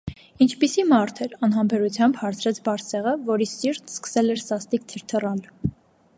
-Ինչպիսի՞ 0.43 0.85
մարդ 0.93 1.21
էր,- 1.25 1.35
անհամբերությամբ 1.47 2.17
հարցրեց 2.21 2.63
Բարսեղը, 2.69 3.15
որի 3.31 3.51
սիրտն 3.53 3.93
սկսել 3.95 4.37
էր 4.39 4.45
սաստիկ 4.49 4.93
թրթռալ: 4.95 5.47